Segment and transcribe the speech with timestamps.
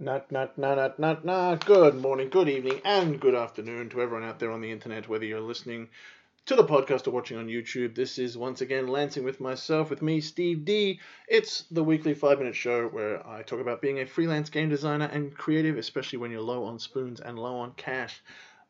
[0.00, 1.66] Nut, nut, nut, nut, nut, nut.
[1.66, 5.24] Good morning, good evening, and good afternoon to everyone out there on the internet, whether
[5.24, 5.88] you're listening
[6.46, 7.96] to the podcast or watching on YouTube.
[7.96, 11.00] This is once again Lancing with myself, with me, Steve D.
[11.26, 15.06] It's the weekly five minute show where I talk about being a freelance game designer
[15.06, 18.22] and creative, especially when you're low on spoons and low on cash.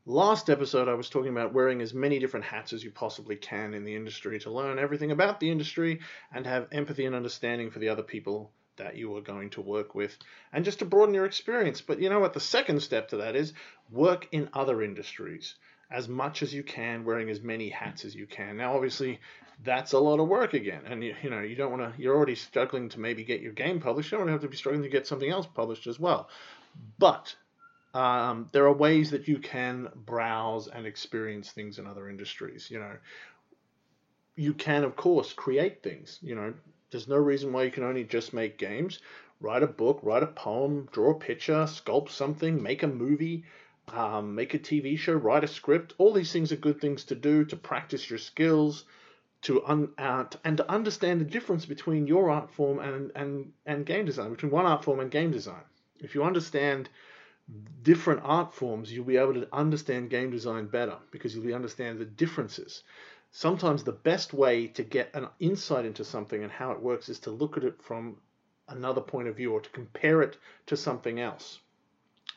[0.06, 3.74] Last episode, I was talking about wearing as many different hats as you possibly can
[3.74, 6.00] in the industry to learn everything about the industry
[6.32, 9.94] and have empathy and understanding for the other people that you are going to work
[9.94, 10.16] with
[10.52, 11.80] and just to broaden your experience.
[11.80, 12.32] But you know what?
[12.32, 13.52] The second step to that is
[13.90, 15.54] work in other industries
[15.90, 18.56] as much as you can, wearing as many hats as you can.
[18.56, 19.20] Now, obviously,
[19.64, 22.00] that's a lot of work again, and you, you know you don't want to.
[22.00, 24.12] You're already struggling to maybe get your game published.
[24.12, 26.28] You don't have to be struggling to get something else published as well.
[26.98, 27.34] But
[27.94, 32.70] um, there are ways that you can browse and experience things in other industries.
[32.70, 32.96] You know,
[34.36, 36.18] you can of course create things.
[36.22, 36.54] You know,
[36.90, 39.00] there's no reason why you can only just make games.
[39.40, 43.44] Write a book, write a poem, draw a picture, sculpt something, make a movie,
[43.88, 45.94] um, make a TV show, write a script.
[45.98, 48.84] All these things are good things to do to practice your skills,
[49.42, 53.86] to un, uh, and to understand the difference between your art form and, and, and
[53.86, 55.62] game design, between one art form and game design.
[56.00, 56.88] If you understand
[57.82, 61.98] different art forms, you'll be able to understand game design better because you'll be understand
[61.98, 62.82] the differences.
[63.30, 67.20] Sometimes the best way to get an insight into something and how it works is
[67.20, 68.16] to look at it from
[68.68, 71.58] another point of view or to compare it to something else.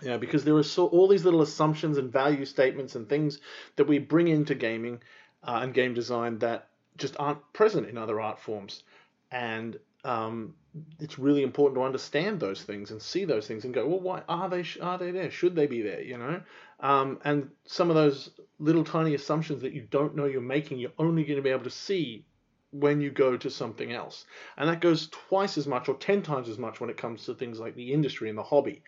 [0.01, 3.39] You know, because there are so all these little assumptions and value statements and things
[3.75, 5.01] that we bring into gaming
[5.43, 8.83] uh, and game design that just aren't present in other art forms,
[9.31, 10.55] and um,
[10.99, 14.23] it's really important to understand those things and see those things and go, well, why
[14.27, 15.29] are they are they there?
[15.29, 16.01] Should they be there?
[16.01, 16.41] You know,
[16.81, 20.91] um, and some of those little tiny assumptions that you don't know you're making, you're
[20.97, 22.25] only going to be able to see
[22.71, 24.25] when you go to something else,
[24.57, 27.33] and that goes twice as much or ten times as much when it comes to
[27.33, 28.81] things like the industry and the hobby.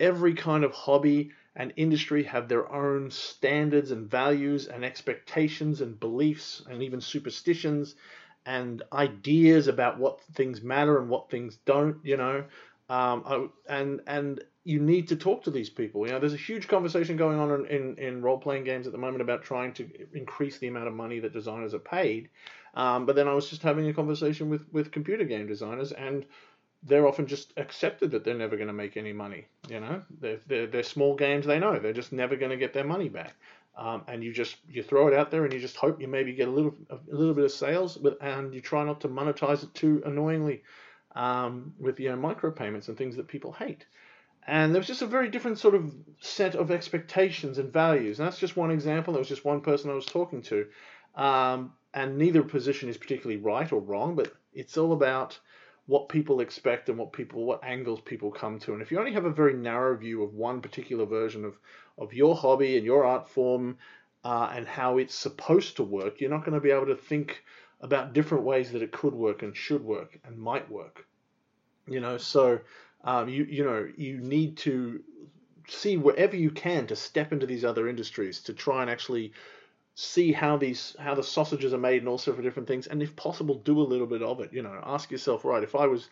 [0.00, 5.98] Every kind of hobby and industry have their own standards and values and expectations and
[6.00, 7.94] beliefs and even superstitions
[8.44, 12.44] and ideas about what things matter and what things don't you know?
[12.88, 16.68] Um, and and you need to talk to these people you know there's a huge
[16.68, 20.58] conversation going on in, in, in role-playing games at the moment about trying to increase
[20.58, 22.28] the amount of money that designers are paid
[22.74, 26.24] um, but then i was just having a conversation with with computer game designers and
[26.86, 29.46] they're often just accepted that they're never going to make any money.
[29.68, 31.46] You know, they're, they're, they're small games.
[31.46, 33.34] They know they're just never going to get their money back.
[33.76, 36.32] Um, and you just you throw it out there and you just hope you maybe
[36.32, 39.64] get a little a little bit of sales, but and you try not to monetize
[39.64, 40.62] it too annoyingly
[41.16, 43.84] um, with you know micropayments and things that people hate.
[44.46, 48.18] And there was just a very different sort of set of expectations and values.
[48.18, 49.14] And that's just one example.
[49.14, 50.66] That was just one person I was talking to.
[51.14, 55.38] Um, and neither position is particularly right or wrong, but it's all about
[55.86, 59.12] what people expect and what people what angles people come to and if you only
[59.12, 61.58] have a very narrow view of one particular version of
[61.98, 63.76] of your hobby and your art form
[64.24, 67.44] uh, and how it's supposed to work you're not going to be able to think
[67.80, 71.06] about different ways that it could work and should work and might work
[71.86, 72.58] you know so
[73.04, 75.02] um, you you know you need to
[75.68, 79.32] see wherever you can to step into these other industries to try and actually
[79.94, 83.02] see how these how the sausages are made and all sorts of different things and
[83.02, 84.52] if possible do a little bit of it.
[84.52, 86.08] You know ask yourself right if i was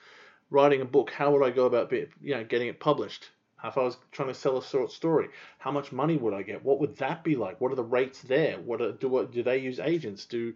[0.51, 3.31] writing a book how would i go about be, you know getting it published?
[3.65, 5.29] If i was trying to sell a short story
[5.59, 6.65] how much money would i get?
[6.65, 7.61] What would that be like?
[7.61, 8.59] What are the rates there?
[8.59, 10.25] What are, do what do they use agents?
[10.27, 10.55] Do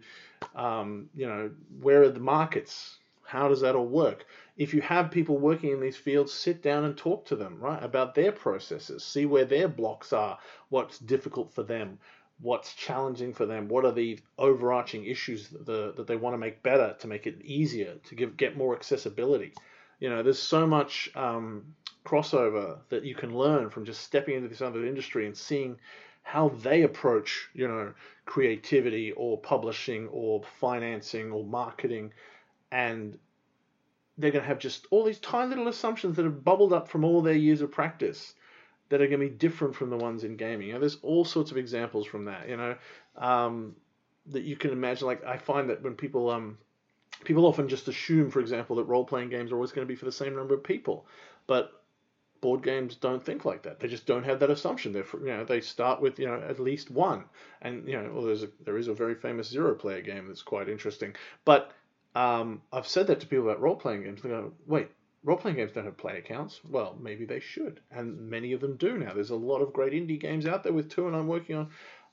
[0.55, 1.51] um, you know
[1.81, 2.97] where are the markets
[3.27, 4.25] how does that all work
[4.57, 7.83] if you have people working in these fields sit down and talk to them right
[7.83, 10.37] about their processes see where their blocks are
[10.69, 11.99] what's difficult for them
[12.39, 16.37] what's challenging for them, what are the overarching issues that, the, that they want to
[16.37, 19.53] make better to make it easier to give get more accessibility.
[19.99, 21.73] You know, there's so much um,
[22.05, 25.77] crossover that you can learn from just stepping into this other industry and seeing
[26.21, 27.93] how they approach, you know,
[28.25, 32.11] creativity or publishing or financing or marketing,
[32.71, 33.17] and
[34.17, 37.03] they're going to have just all these tiny little assumptions that have bubbled up from
[37.03, 38.33] all their years of practice
[38.89, 40.67] that are going to be different from the ones in gaming.
[40.67, 42.47] You know, there's all sorts of examples from that.
[42.49, 42.75] You know,
[43.15, 43.75] um,
[44.27, 45.07] that you can imagine.
[45.07, 46.57] Like I find that when people um,
[47.23, 49.97] people often just assume, for example, that role playing games are always going to be
[49.97, 51.05] for the same number of people,
[51.45, 51.83] but
[52.41, 53.79] board games don't think like that.
[53.79, 54.93] They just don't have that assumption.
[54.93, 57.25] They you know they start with you know at least one,
[57.61, 60.43] and you know well there's a, there is a very famous zero player game that's
[60.43, 61.15] quite interesting.
[61.45, 61.71] But
[62.17, 64.23] um, I've said that to people about role playing games.
[64.23, 64.89] They go, wait,
[65.23, 66.59] role playing games don't have player counts.
[66.67, 69.13] Well, maybe they should, and many of them do now.
[69.13, 71.69] There's a lot of great indie games out there with two, and I'm working on.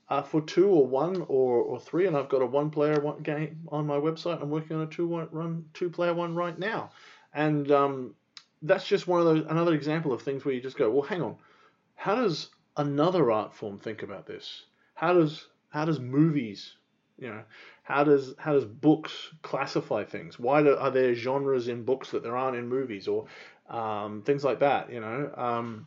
[0.06, 3.22] Uh, for two or one or, or three, and I've got a one player one
[3.22, 4.42] game on my website.
[4.42, 6.90] I'm working on a two one run two player one right now,
[7.32, 8.14] and um,
[8.60, 11.22] that's just one of those another example of things where you just go, well, hang
[11.22, 11.36] on,
[11.94, 14.66] how does another art form think about this?
[14.92, 16.74] How does how does movies,
[17.18, 17.42] you know,
[17.84, 20.38] how does how does books classify things?
[20.38, 23.26] Why do, are there genres in books that there aren't in movies or
[23.68, 24.90] um, things like that?
[24.90, 25.86] You know, um,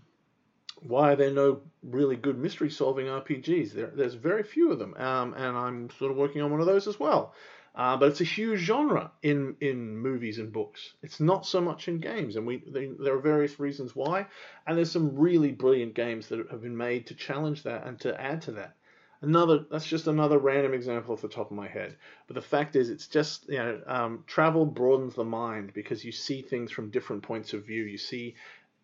[0.83, 3.73] why are there no really good mystery solving RPGs?
[3.73, 6.67] There, there's very few of them, um, and I'm sort of working on one of
[6.67, 7.33] those as well.
[7.73, 10.93] Uh, but it's a huge genre in in movies and books.
[11.01, 14.27] It's not so much in games, and we they, there are various reasons why.
[14.67, 18.19] And there's some really brilliant games that have been made to challenge that and to
[18.21, 18.76] add to that.
[19.21, 21.95] Another that's just another random example off the top of my head.
[22.27, 26.11] But the fact is, it's just you know um, travel broadens the mind because you
[26.11, 27.83] see things from different points of view.
[27.83, 28.35] You see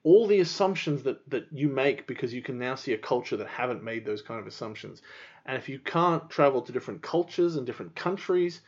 [0.03, 3.47] all the assumptions that, that you make because you can now see a culture that
[3.47, 5.01] haven't made those kind of assumptions.
[5.45, 8.61] And if you can't travel to different cultures and different countries,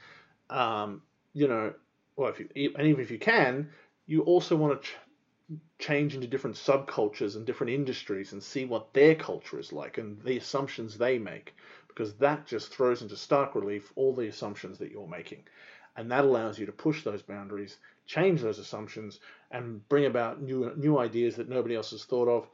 [0.50, 1.02] um,
[1.34, 1.74] you know,
[2.16, 3.70] well, if you, and even if you can,
[4.06, 4.90] you also want to
[5.78, 10.22] change into different subcultures and different industries and see what their culture is like and
[10.24, 11.56] the assumptions they make,
[11.88, 15.44] because that just throws into stark relief all the assumptions that you're making.
[15.96, 19.20] And that allows you to push those boundaries, change those assumptions,
[19.52, 22.48] and bring about new, new ideas that nobody else has thought of.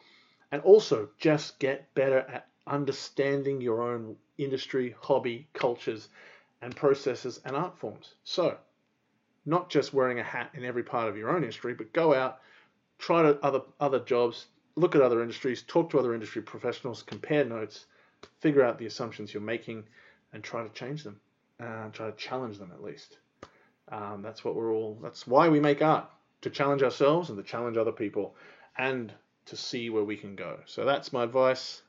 [0.51, 6.09] And also just get better at understanding your own industry, hobby, cultures,
[6.61, 8.13] and processes and art forms.
[8.23, 8.57] So,
[9.45, 12.41] not just wearing a hat in every part of your own industry, but go out,
[13.01, 17.43] try to other other jobs, look at other industries, talk to other industry professionals, compare
[17.43, 17.85] notes,
[18.39, 19.83] figure out the assumptions you're making,
[20.31, 21.19] and try to change them.
[21.59, 23.17] Uh, try to challenge them at least.
[23.89, 24.97] Um, that's what we're all.
[25.03, 26.09] That's why we make art
[26.41, 28.35] to challenge ourselves and to challenge other people,
[28.77, 29.11] and
[29.45, 30.59] to see where we can go.
[30.65, 31.81] So that's my advice.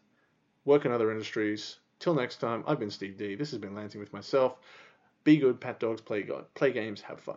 [0.65, 3.37] Work in other industries, Till next time, I've been Steve D.
[3.37, 4.57] This has been Lancing with myself.
[5.23, 7.37] Be good, pat dogs, play play games, have fun.